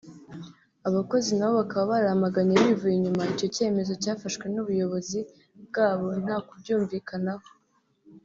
[0.87, 5.19] abakozi nabo bakaba baramaganye bivuye inyuma icyo cyemezo cyafashwe n’ubuyobozi
[5.67, 7.47] bwabo nta ku byumvikanaho